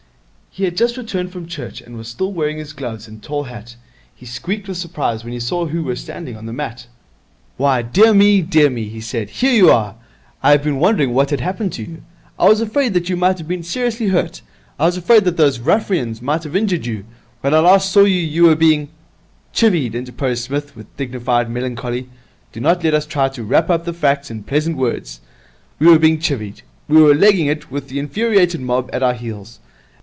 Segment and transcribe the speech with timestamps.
[0.53, 3.77] He had just returned from Church, and was still wearing his gloves and tall hat.
[4.13, 6.87] He squeaked with surprise when he saw who were standing on the mat.
[7.55, 9.29] 'Why, dear me, dear me,' he said.
[9.29, 9.95] 'Here you are!
[10.43, 12.01] I have been wondering what had happened to you.
[12.37, 14.41] I was afraid that you might have been seriously hurt.
[14.77, 17.05] I was afraid those ruffians might have injured you.
[17.39, 18.89] When last I saw you, you were being'
[19.53, 22.09] 'Chivvied,' interposed Psmith, with dignified melancholy.
[22.51, 25.21] 'Do not let us try to wrap the fact up in pleasant words.
[25.79, 26.63] We were being chivvied.
[26.89, 29.61] We were legging it with the infuriated mob at our heels.